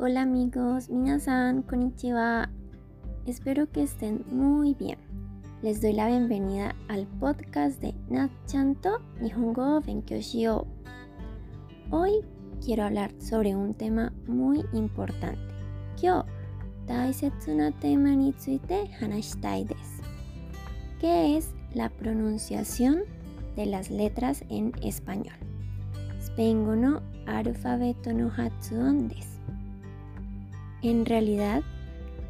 [0.00, 2.48] Hola amigos, minasan, konnichiwa.
[3.26, 4.96] Espero que estén muy bien.
[5.60, 10.68] Les doy la bienvenida al podcast de Natchanto Nihongo Benkyou Shio.
[11.90, 12.20] Hoy
[12.64, 15.40] quiero hablar sobre un tema muy importante.
[15.96, 16.24] Kyo,
[17.80, 18.10] tema
[19.00, 19.66] hanashitai.
[21.00, 23.00] Que es la pronunciación
[23.56, 25.34] de las letras en español.
[26.22, 29.10] Spengo no alfabeto no hatsuon.
[30.82, 31.62] En realidad,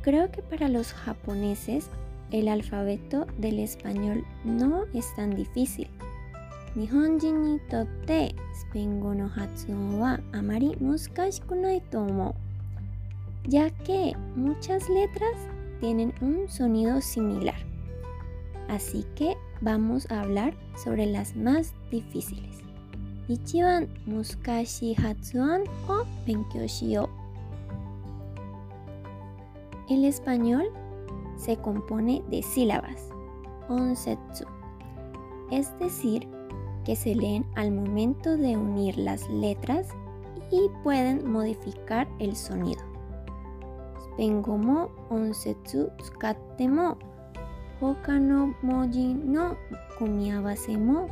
[0.03, 1.91] creo que para los japoneses
[2.31, 5.89] el alfabeto del español no es tan difícil.
[13.45, 15.37] Ya que muchas letras
[15.81, 17.57] tienen un sonido similar.
[18.69, 22.59] Así que vamos a hablar sobre las más difíciles.
[23.29, 27.18] Ichiban muskashi hatsuon o.
[29.89, 30.71] El español
[31.37, 33.09] se compone de sílabas,
[33.71, 34.45] onsetsu,
[35.51, 36.29] es decir,
[36.85, 39.89] que se leen al momento de unir las letras
[40.51, 42.83] y pueden modificar el sonido.
[44.05, 46.99] Spengo mo onsetsu tsukatte mo
[47.81, 49.57] hoka no moji no
[49.99, 51.07] kumiawase mo.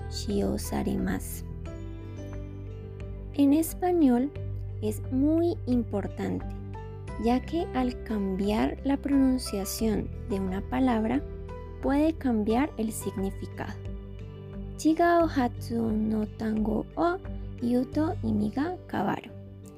[3.34, 4.30] En español
[4.82, 6.44] es muy importante
[7.22, 11.22] ya que al cambiar la pronunciación de una palabra
[11.82, 13.78] puede cambiar el significado.
[14.76, 17.16] Chigao hatsuon no tango o
[17.62, 19.30] yuto imi ga kawaru.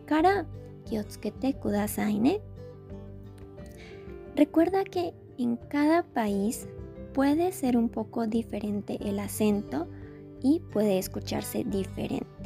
[0.07, 0.47] Kara
[0.87, 2.41] kiotsukete kudasai ne.
[4.35, 6.69] Recuerda que en cada país
[7.13, 9.87] puede ser un poco diferente el acento
[10.43, 12.38] y puede escucharse diferente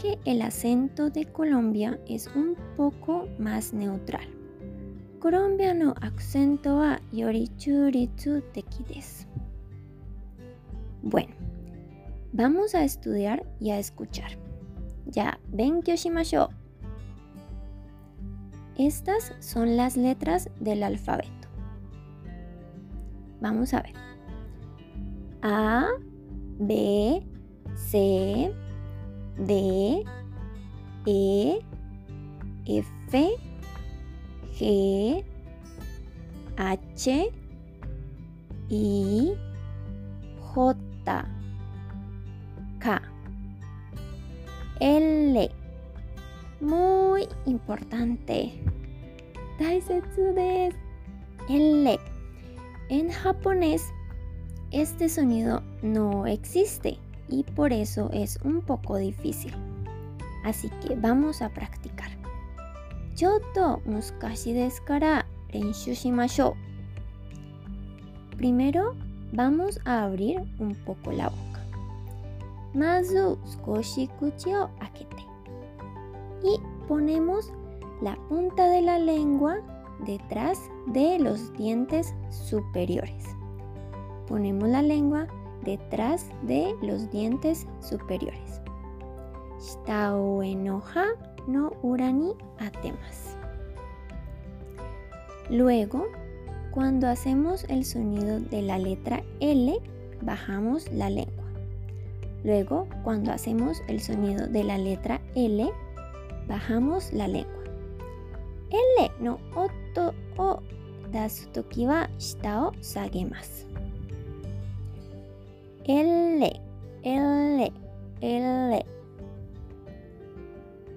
[0.00, 4.26] aunque el acento de Colombia es un poco más neutral.
[5.18, 9.26] Colombia no acento wa yori churitsu teki desu.
[11.02, 11.34] Bueno,
[12.32, 14.30] vamos a estudiar y a escuchar.
[15.06, 16.48] Ya, benkyou shimashou.
[18.78, 21.48] Estas son las letras del alfabeto.
[23.42, 23.94] Vamos a ver.
[25.42, 25.88] A,
[26.58, 27.22] B,
[27.74, 28.50] C,
[29.46, 30.04] D,
[31.06, 31.60] E,
[32.66, 33.38] F,
[34.52, 35.24] G,
[36.56, 37.32] H,
[38.68, 39.34] I,
[40.40, 40.76] J,
[42.78, 43.02] K,
[44.80, 45.50] L.
[46.60, 48.52] Muy importante.
[49.58, 50.76] Daisetsu desu.
[51.48, 51.98] L.
[52.90, 53.82] En japonés,
[54.70, 56.98] este sonido no existe
[57.30, 59.54] y por eso es un poco difícil.
[60.44, 62.10] Así que vamos a practicar.
[68.36, 68.94] Primero
[69.32, 71.60] vamos a abrir un poco la boca.
[72.74, 75.24] Mazu skoshi kuchi o akete.
[76.42, 76.58] Y
[76.88, 77.52] ponemos
[78.00, 79.58] la punta de la lengua
[80.06, 83.24] detrás de los dientes superiores.
[84.26, 85.26] Ponemos la lengua
[85.64, 88.60] detrás de los dientes superiores.
[89.60, 91.06] Shita enoja
[91.46, 93.36] no urani atemas.
[95.50, 96.06] Luego,
[96.70, 99.78] cuando hacemos el sonido de la letra L,
[100.22, 101.44] bajamos la lengua.
[102.44, 105.70] Luego, cuando hacemos el sonido de la letra L,
[106.46, 107.64] bajamos la lengua.
[108.70, 110.62] L no oto o
[111.10, 113.69] dasu toki wa shita o sagemasu.
[115.89, 116.61] L,
[117.03, 117.71] L,
[118.21, 118.85] L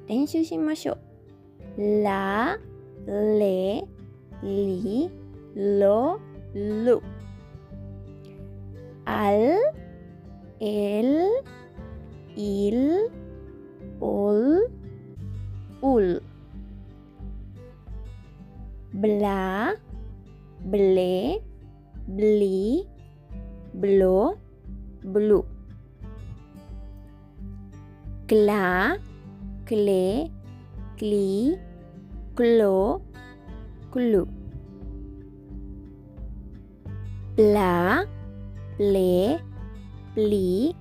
[0.09, 0.97] 練習しましょ
[1.77, 2.03] う。
[2.03, 2.59] ラ、
[3.07, 3.85] レ、
[4.43, 5.11] リ、
[5.55, 6.19] ロ、
[6.55, 7.03] ル。
[9.05, 9.57] al,
[10.61, 11.29] el,
[12.37, 13.11] il,
[14.01, 14.71] ol,
[15.83, 16.23] ul.
[18.93, 19.75] Bla,
[20.61, 21.43] ble,
[22.07, 22.87] bli,
[23.73, 24.37] blo,
[25.14, 25.46] blue.
[28.28, 28.98] Cla,
[29.66, 30.32] cle,
[30.98, 31.58] cli,
[32.36, 33.02] clo,
[33.92, 34.28] clu.
[37.36, 38.06] Pla,
[38.78, 39.40] ple,
[40.16, 40.76] pli,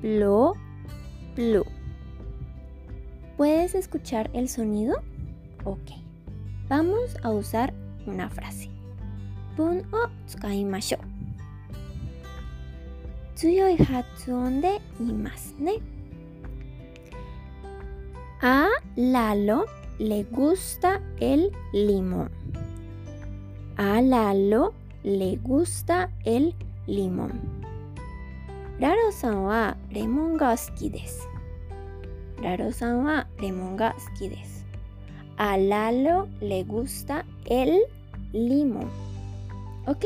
[0.00, 0.54] plo,
[1.34, 1.64] plu.
[3.36, 4.96] ¿Puedes escuchar el sonido?
[5.64, 5.92] Ok.
[6.68, 7.72] Vamos a usar
[8.06, 8.70] una frase.
[9.56, 11.09] Pun o tsukaimashou.
[13.39, 15.79] 強い発音で言いますね。
[18.41, 19.65] A Lalo
[19.97, 22.29] le gusta el limón.
[23.77, 24.73] A Lalo
[25.03, 26.53] le gusta el
[26.87, 27.31] limón.
[28.79, 31.23] Raro-san wa lemon ga suki desu.
[32.43, 34.65] Raro-san wa lemon ga suki desu.
[35.37, 37.83] A Lalo le gusta el
[38.33, 38.89] limón.
[39.87, 40.05] ¿Ok?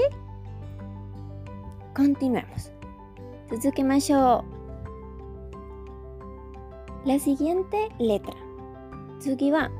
[1.95, 2.71] Continuemos.
[3.50, 4.45] 続けましょ
[7.06, 7.07] う。
[7.07, 8.33] La siguiente letra.
[9.19, 9.71] 次は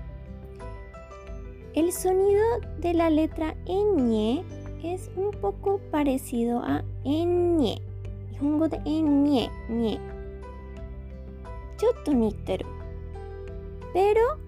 [1.74, 4.42] El sonido de la letra N
[4.82, 10.00] es un poco parecido a N 日本語で N に
[11.84, 12.66] ちょっと似てる。
[13.92, 14.38] Pero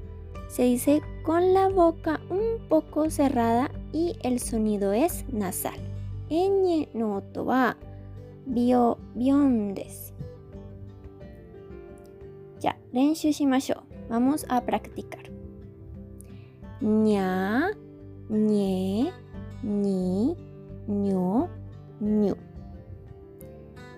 [0.48, 5.72] se dice con la boca un poco cerrada y el sonido es nasal.
[6.30, 7.76] N の音は
[8.46, 10.14] ビヨビヨンです。
[12.60, 14.12] じゃあ練習しましょう。
[14.12, 15.30] Vamos a practicar.
[16.80, 17.70] にゃ
[18.28, 19.12] に
[19.62, 20.36] に
[20.88, 21.48] にょ
[22.00, 22.36] にゅ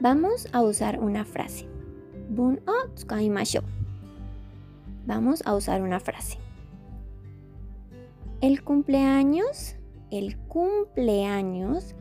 [0.03, 1.67] Vamos a usar una frase.
[2.31, 2.59] 文を
[2.97, 3.65] 使いましょう。
[5.07, 6.39] Vamos a usar una frase.
[8.41, 9.77] El cumpleaños,
[10.11, 11.95] el cumpleaños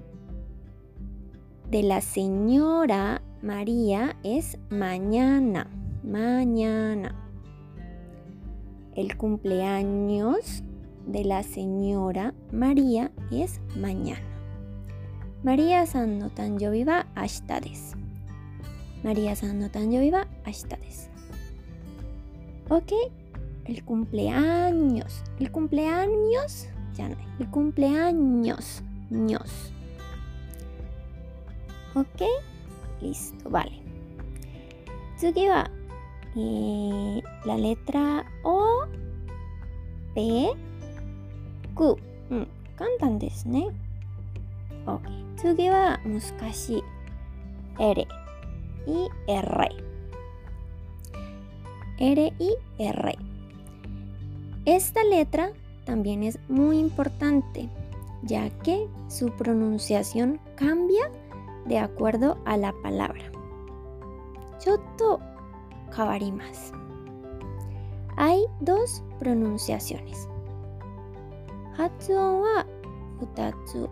[1.70, 5.68] de la señora María es mañana.
[6.04, 7.16] Mañana.
[8.96, 10.64] El cumpleaños
[11.08, 14.22] de la señora María es mañana.
[15.44, 17.98] María さんの誕生日は明日です。
[19.08, 21.12] マリアさんの誕生日は明日です。
[22.70, 22.94] Ok,
[23.66, 25.24] el cumpleaños.
[25.40, 27.18] El cumpleaños じゃない。
[27.40, 28.84] El cumpleaños.
[29.12, 29.72] ños.
[31.96, 32.26] Ok,
[33.02, 33.72] listo, vale.
[35.18, 35.70] 次は、
[36.36, 38.88] えー、la letra O,
[40.16, 40.48] P,
[41.76, 41.98] Q。
[42.32, 43.68] うん、簡単ですね。
[44.86, 45.02] Ok。
[45.38, 46.22] 次は難
[49.27, 49.69] r
[51.99, 53.19] r i r
[54.65, 55.53] Esta letra
[55.85, 57.69] también es muy importante,
[58.23, 61.11] ya que su pronunciación cambia
[61.67, 63.25] de acuerdo a la palabra.
[64.59, 65.21] Choto
[65.95, 66.73] kabarimas.
[68.17, 70.29] Hay dos pronunciaciones.
[71.77, 72.67] Hatsuon wa
[73.19, 73.89] futatsu.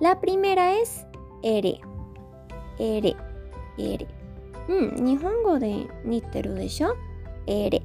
[0.00, 1.06] La primera es
[1.42, 1.80] ere.
[2.79, 4.07] R。R。
[4.67, 6.95] うん、日本語で似てるでしょ
[7.47, 7.81] ?R。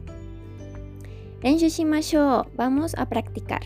[1.40, 2.56] 練習しましょう。
[2.56, 3.60] Vamos a practicar.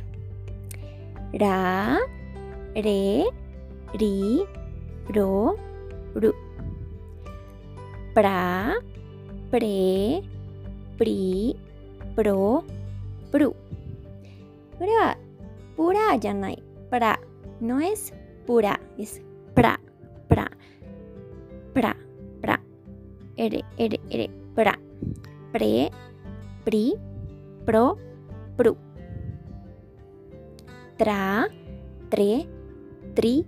[1.33, 1.99] ラ、
[2.75, 3.25] レ、
[3.99, 4.47] リ、
[5.13, 5.59] ロ、
[6.15, 6.35] ル。
[8.15, 8.75] プラ、
[9.51, 10.23] プレ、
[10.97, 11.57] プリ、
[12.15, 12.65] プロ、
[13.31, 13.51] プル。
[13.51, 13.57] こ
[14.81, 15.17] れは、
[15.77, 16.63] プラじゃない。
[16.91, 17.21] プラ。
[17.61, 18.13] No es
[18.47, 19.30] pura, es pra, pra,
[21.75, 21.97] pra,
[22.41, 22.61] pra.
[23.37, 24.79] R, R, R, pra.
[25.53, 25.91] Pre,
[26.65, 26.97] pri,
[27.65, 27.97] pro,
[28.57, 28.77] pru.
[30.99, 31.49] Tra,
[32.11, 32.47] tre,
[33.15, 33.45] tri,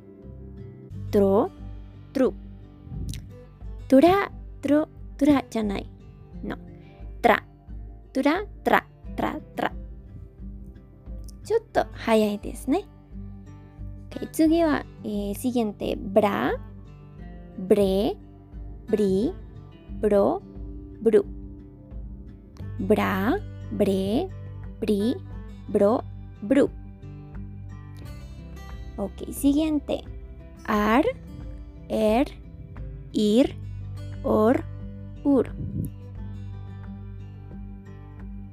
[1.11, 1.51] tro,
[2.13, 2.35] tru.
[3.89, 5.87] Tura, tro, tura じゃない。
[6.43, 6.57] No.
[7.23, 7.43] Tra,
[8.13, 8.85] tura, tra,
[9.17, 9.73] tra, tra.
[11.45, 12.85] ちょっと早いですね。
[14.11, 16.59] Okay, 次は、えー、siguiente bra,
[17.70, 18.16] bre,
[18.90, 19.32] bri,
[20.02, 20.42] bro,
[21.02, 21.22] bru.
[22.80, 23.38] Bra,
[23.72, 24.30] bre,
[24.82, 25.16] bri,
[25.70, 25.94] bro,
[26.42, 26.70] bru.
[28.98, 30.02] Ok, siguiente.
[30.66, 31.06] Ar,
[31.90, 32.28] er,
[33.14, 33.56] ir,
[34.24, 34.64] or,
[35.24, 35.48] ur.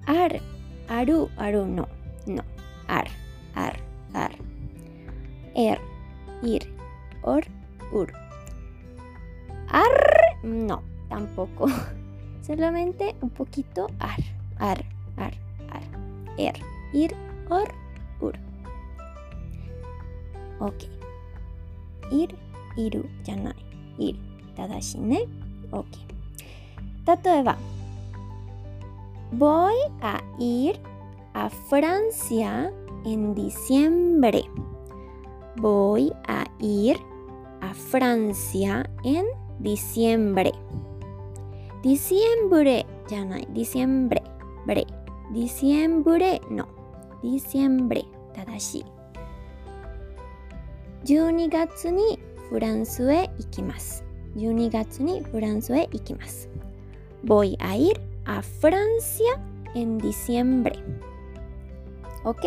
[0.06, 0.40] Ar,
[0.88, 1.86] aru, aru, no,
[2.26, 2.42] no.
[2.88, 3.08] Ar,
[3.54, 3.76] ar,
[4.14, 4.34] ar.
[5.54, 5.78] Er,
[6.42, 6.66] ir,
[7.22, 7.42] or,
[7.92, 8.08] ur.
[10.42, 11.66] No, tampoco.
[12.42, 14.18] Solamente un poquito ar,
[14.58, 14.84] ar,
[15.16, 15.34] ar,
[15.70, 15.82] ar.
[16.38, 16.54] Er,
[16.92, 17.14] ir,
[17.50, 17.68] or,
[18.20, 18.34] ur.
[20.60, 20.88] Ok.
[22.10, 22.34] Ir,
[22.76, 23.54] iru, janai.
[23.98, 24.16] Ir,
[24.56, 25.20] tadashi ne.
[25.70, 25.92] Ok.
[27.04, 27.56] Tatoeba.
[29.32, 30.80] Voy a ir
[31.34, 32.72] a Francia
[33.04, 34.44] en diciembre.
[35.56, 36.96] Voy a ir
[37.60, 40.51] a Francia en diciembre Diciembre
[43.07, 43.47] じゃない。
[43.53, 44.21] diciembre.
[44.65, 44.85] Bre.
[45.31, 46.67] Diciembre no.
[47.23, 48.05] Diciembre.
[48.33, 48.85] 正しい。
[51.05, 54.03] 12月にフランスへ行きます。
[54.35, 56.49] 12月にフランスへ行きます。
[57.23, 59.39] Voy a ir a Francia
[59.75, 60.79] en diciembre.
[62.23, 62.45] ¿Ok?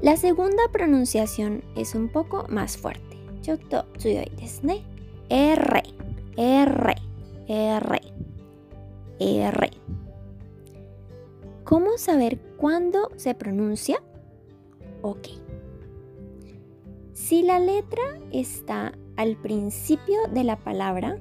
[0.00, 3.18] La segunda pronunciación es un poco más fuerte.
[3.42, 4.82] ちょっと強いですね。
[5.28, 5.82] R,
[6.36, 6.94] R,
[7.48, 8.00] R,
[9.18, 9.70] R.
[11.64, 14.02] ¿Cómo saber cuándo se pronuncia?
[15.02, 15.28] Ok.
[17.12, 21.18] Si la letra está al principio de la palabra,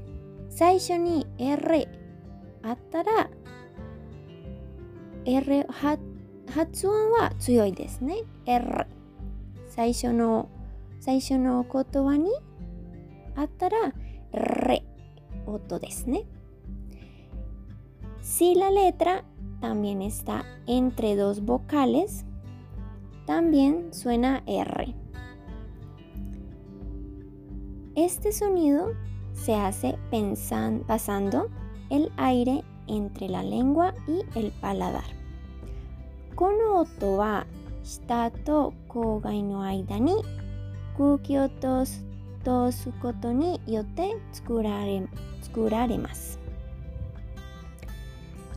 [0.49, 1.87] 最初に R
[2.63, 3.29] あったら
[5.25, 5.99] R は
[6.49, 8.23] 発音は強いですね。
[8.45, 8.87] R
[9.67, 10.49] 最初の
[10.99, 12.31] 最初の言葉に
[13.35, 13.93] あったら
[14.31, 14.83] R
[15.45, 16.23] 音ですね。
[18.21, 19.23] Si la letra
[19.61, 22.25] también está entre dos vocales,
[23.25, 24.93] también suena R.
[27.95, 28.93] Este sonido
[29.33, 31.49] se hace pensan, pasando
[31.89, 35.03] el aire entre la lengua y el paladar.
[36.35, 37.47] この音は
[37.83, 40.23] 舌と口外の間に
[42.43, 45.03] 空気を通す通すことによって作られ
[45.41, 46.39] 作られます。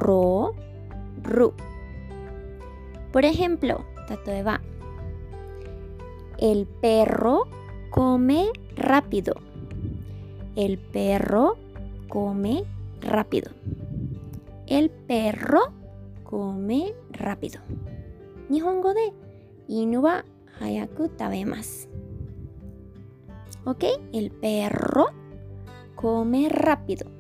[0.03, 0.55] ro.
[3.13, 3.85] Por ejemplo.
[6.39, 7.47] El perro
[7.91, 9.35] come rápido.
[10.57, 11.57] El perro
[12.09, 12.65] come
[13.01, 13.53] rápido.
[14.67, 15.61] El perro
[16.25, 17.61] come rápido.
[18.49, 19.13] Nihongo de
[19.69, 20.25] inu wa
[20.61, 21.89] hayaku tabemas.
[23.65, 23.85] ¿Ok?
[24.13, 25.07] El perro
[25.95, 27.12] come rápido.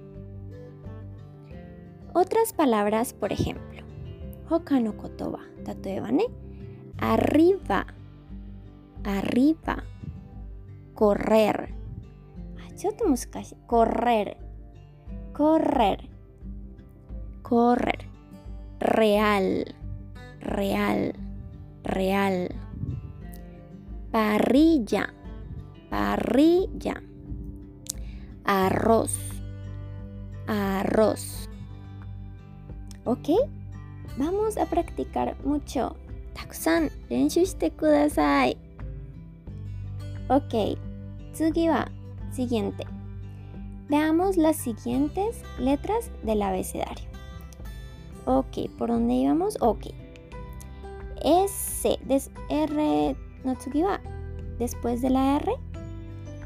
[2.14, 3.82] Otras palabras, por ejemplo,
[4.50, 6.26] hoka no kotoba, tatoebane,
[6.98, 7.86] arriba,
[9.04, 9.84] arriba,
[10.94, 11.74] correr.
[13.66, 14.36] Correr,
[15.32, 16.10] correr,
[17.42, 18.08] correr,
[18.80, 19.74] real,
[20.40, 21.14] real,
[21.84, 22.48] real.
[24.10, 25.14] Parrilla,
[25.88, 27.02] parrilla.
[28.44, 29.16] Arroz,
[30.46, 31.48] arroz.
[33.04, 33.28] ¿Ok?
[34.18, 35.96] Vamos a practicar mucho.
[36.34, 38.56] Takusan, renshu shite kudasai.
[40.28, 40.78] Ok,
[41.32, 41.90] Tsugiba,
[42.30, 42.84] siguiente.
[43.88, 47.04] Veamos las siguientes letras del abecedario.
[48.24, 49.56] Ok, ¿por dónde íbamos?
[49.60, 49.86] Ok.
[51.24, 54.00] S, des, R, no Tsugiba.
[54.58, 55.52] después de la R.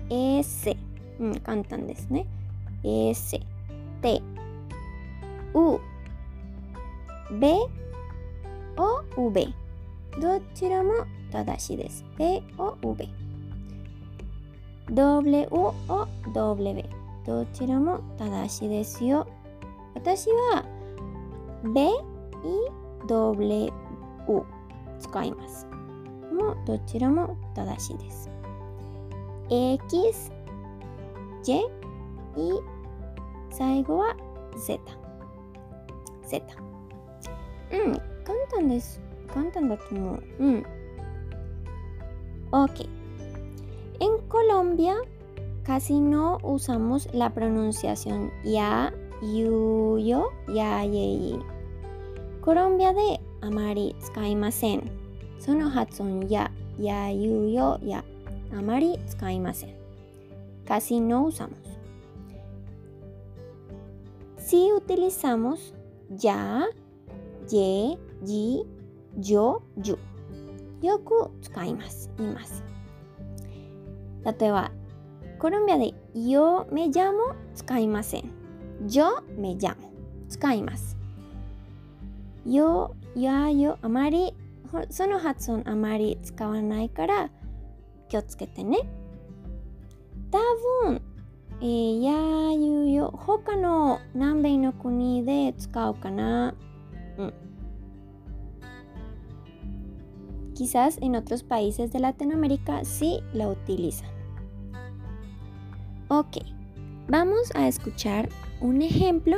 [0.09, 0.77] S,
[1.19, 2.25] mm, cantan desu.
[2.83, 3.41] S,
[4.01, 4.23] T,
[5.53, 5.79] U,
[7.33, 7.57] B、
[8.77, 9.55] O、V。
[10.21, 10.93] どちらも
[11.33, 12.05] 正しいです。
[12.17, 13.09] P、O、V。
[14.93, 15.75] W、O、
[16.33, 16.85] W。
[17.27, 19.27] どちらも正しいですよ。
[19.95, 20.65] 私は
[21.65, 23.73] B、E、W
[25.01, 25.67] 使います。
[26.33, 28.31] もどちらも正しいです。
[29.51, 30.31] X、
[31.43, 31.61] J、
[32.37, 32.61] E、
[33.51, 34.17] 最後は
[34.57, 34.79] Z。
[36.29, 36.76] Z。
[37.72, 39.00] うん、簡単です。
[39.34, 40.24] 簡単だと思う。
[40.40, 40.66] うん。
[42.52, 42.88] Ok.
[44.00, 44.96] En Colombia
[45.64, 51.40] casi no usamos la pronunciación ya, yu, yo, ya, ye, ye.
[52.42, 54.90] コロンビアであまり使いません。
[55.40, 58.04] その発音や、や、ゆ、よ、や、
[58.52, 59.82] あまり使いません。
[60.66, 61.58] casi no usamos.
[64.38, 65.74] Si utilizamos
[66.10, 66.68] ya,
[67.51, 68.65] ye, ji,
[69.19, 69.99] yo, yu.
[70.83, 72.11] よく使います。
[72.19, 72.63] います。
[74.25, 74.71] 例えば、
[75.39, 78.31] Colombia de yo me llamo 使いません。
[78.87, 79.77] yo me llamo
[80.29, 80.97] 使います。
[82.47, 84.35] yo, ya, yo あまり
[84.91, 87.31] その発音あまり使わないから
[88.09, 88.79] 気をつけてね。
[90.31, 90.39] 多
[90.85, 91.03] 分、
[91.61, 96.55] えー、やゆよ他の南米の国で使うかな。
[100.57, 104.09] Quizás en otros países de Latinoamérica sí lo utilizan.
[106.09, 106.39] Ok,
[107.09, 108.31] vamos a escuchar
[108.63, 109.37] un ejemplo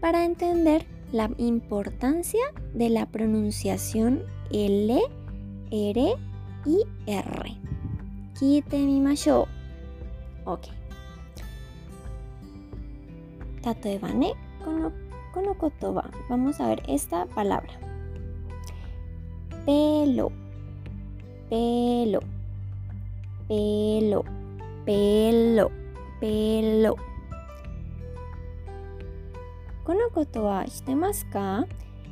[0.00, 2.40] para entender la importancia
[2.74, 5.00] de la pronunciación L,
[5.72, 6.16] R
[6.64, 7.56] y R.
[8.38, 9.48] Quite mi macho.
[10.44, 10.68] Ok.
[16.28, 17.72] Vamos a ver esta palabra.
[19.66, 20.41] Pelo.
[21.52, 22.24] pelo,
[23.46, 24.24] pelo,
[29.84, 31.66] このことは知ってますか？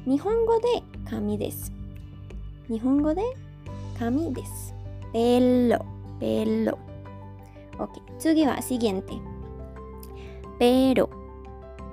[0.05, 0.67] 日本語で
[1.09, 1.73] 紙です。
[2.69, 3.23] 日本語で
[3.99, 4.75] 紙です。
[5.15, 5.87] ペロ
[6.21, 6.79] ペロ。
[7.79, 7.89] OK。
[8.19, 9.23] 次は資源点。
[10.59, 10.93] ベ。
[10.93, 11.09] ペロ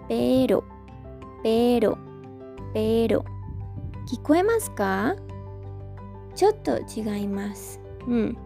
[0.10, 0.66] ペロ
[1.44, 1.98] ペロ
[2.74, 3.24] ペロ。
[4.06, 5.16] 聞こえますか？
[6.38, 7.82] ちょっと違います。
[8.08, 8.38] うん。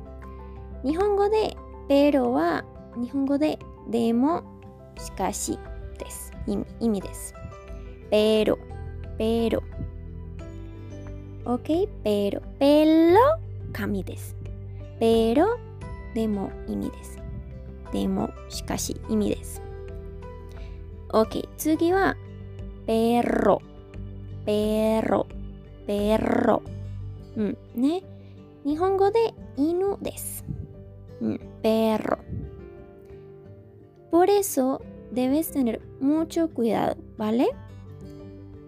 [0.86, 1.58] 日本語で
[1.90, 2.64] pero は
[2.96, 4.44] 日本語ででも
[4.98, 5.60] しかし
[6.00, 6.32] です。
[6.48, 7.34] 意味意味です。
[8.10, 8.58] pero,
[9.20, 9.62] pero.
[11.44, 13.18] Ok, pero, pero
[13.74, 14.38] 紙です。
[14.98, 15.58] pero
[16.16, 17.20] でも意味です。
[17.92, 19.62] でもしかし意味です。
[21.10, 22.16] Ok, 次は
[22.88, 23.60] perro,
[24.46, 25.26] perro,
[25.86, 26.71] perro.
[27.41, 28.03] うんね。
[28.65, 30.45] 日本語で犬です。
[31.21, 32.19] うん、perro.
[34.11, 34.81] Por eso
[35.13, 37.47] debes tener mucho cuidado, ¿vale?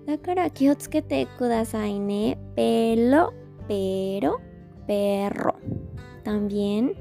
[0.06, 2.38] だから気をつけてくださいね。
[2.56, 3.32] pelo,
[3.68, 4.40] pero,
[4.86, 5.54] perro.
[6.24, 6.94] También,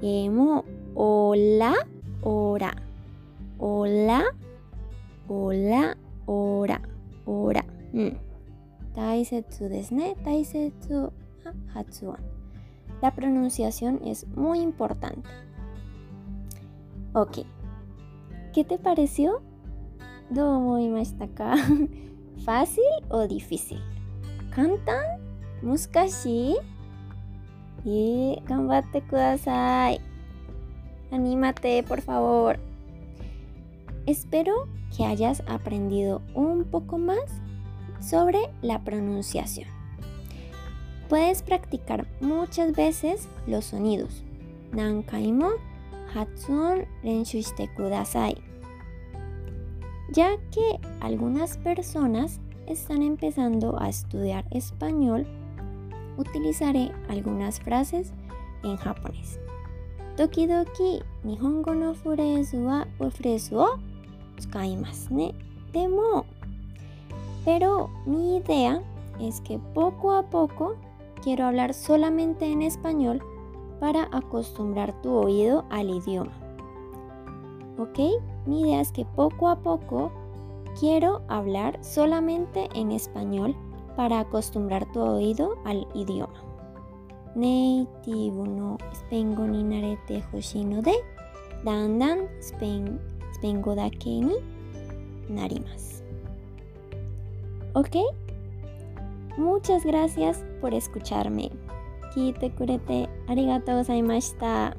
[0.00, 1.86] emo, hola,
[2.22, 2.74] hora.
[3.58, 4.34] Hola,
[5.28, 6.80] hola, hora,
[7.26, 7.64] hora.
[7.94, 8.25] うん。
[8.96, 10.16] 大切ですね。
[10.24, 11.12] 大切
[11.44, 12.18] な発音。
[13.00, 15.28] La pronunciación es muy importante.
[17.14, 17.44] Ok.
[18.52, 19.42] ¿Qué te pareció?
[21.34, 21.54] ka?
[22.44, 23.80] ¿Fácil o difícil?
[24.54, 25.20] ¿Kantan?
[25.62, 26.56] ¿Muskashi?
[27.84, 30.00] Y gambate kudasai.
[31.10, 32.58] Anímate, por favor.
[34.06, 37.42] Espero que hayas aprendido un poco más
[37.99, 39.69] sobre la pronunciación.
[41.09, 44.23] Puedes practicar muchas veces los sonidos.
[44.71, 45.51] Nankaimo
[46.13, 48.35] hatsuon renshu shite kudasai
[50.09, 55.25] ya que algunas personas están empezando a estudiar español,
[56.17, 58.13] utilizaré algunas frases
[58.63, 59.39] en japonés.
[60.15, 63.79] Tokidoki nihongo no furezu wa furezu o
[64.37, 65.35] tsukaimasu ne.
[65.71, 66.25] Demo.
[67.47, 68.83] Pero mi idea
[69.21, 70.75] es que poco a poco
[71.23, 73.23] quiero hablar solamente en español
[73.79, 76.33] para acostumbrar tu oído al idioma.
[77.79, 77.99] ¿Ok?
[78.45, 80.11] Mi idea es que poco a poco
[80.77, 83.55] quiero hablar solamente en español
[83.95, 86.43] para acostumbrar tu oído al idioma.
[87.33, 90.95] Native no spengo ni narete hoshino de
[91.63, 94.35] dandan spengo dake ni
[95.29, 95.96] narimas.
[97.77, 97.95] ¿Ok?
[99.37, 101.51] Muchas gracias por escucharme.
[102.11, 104.75] Kite kurete arigato gozaimashita.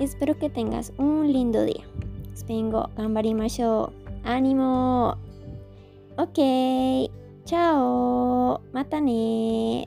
[0.00, 1.84] Espero que tengas un lindo día.
[2.36, 3.92] Spengo ganbarimashou.
[4.24, 5.14] ¡Ánimo!
[6.16, 6.38] Ok.
[7.44, 8.60] Chao.
[8.72, 9.86] Mata ne.